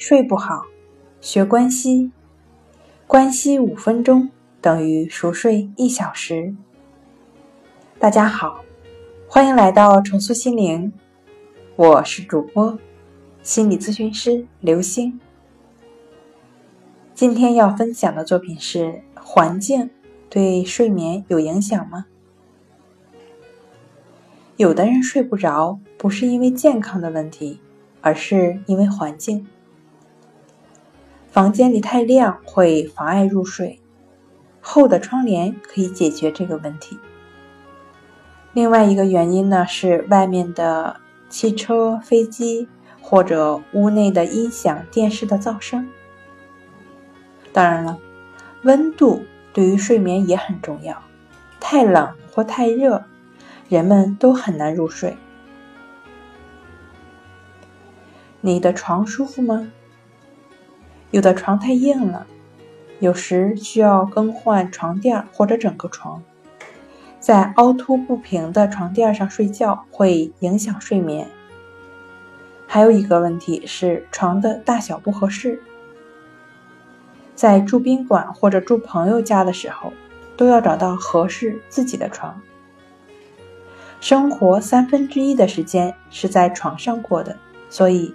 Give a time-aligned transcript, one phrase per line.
[0.00, 0.64] 睡不好，
[1.20, 2.10] 学关西，
[3.06, 6.54] 关西五分钟等于熟睡一小时。
[7.98, 8.64] 大家好，
[9.28, 10.90] 欢迎来到重塑心灵，
[11.76, 12.78] 我是主播
[13.42, 15.20] 心理咨询师刘星。
[17.12, 19.90] 今天要分享的作品是：环境
[20.30, 22.06] 对睡眠有影响吗？
[24.56, 27.60] 有的人睡不着，不是因为健康的问题，
[28.00, 29.46] 而是因为环境。
[31.30, 33.80] 房间里太亮会妨碍入睡，
[34.60, 36.98] 厚的窗帘可以解决这个问题。
[38.52, 40.96] 另外一个原因呢是外面的
[41.28, 42.68] 汽车、飞机
[43.00, 45.88] 或者屋内的音响、电视的噪声。
[47.52, 47.96] 当然了，
[48.64, 51.00] 温度对于睡眠也很重要，
[51.60, 53.04] 太冷或太热，
[53.68, 55.16] 人们都很难入睡。
[58.40, 59.70] 你的床舒服吗？
[61.10, 62.26] 有的床太硬了，
[62.98, 66.22] 有时需要更换床垫或者整个床。
[67.18, 71.26] 在凹凸不平的床垫上睡觉会影响睡眠。
[72.66, 75.60] 还有一个问题是床的大小不合适。
[77.34, 79.92] 在住宾馆或者住朋友家的时候，
[80.36, 82.40] 都要找到合适自己的床。
[84.00, 87.36] 生活三分之一的时间是在床上过的，
[87.68, 88.14] 所以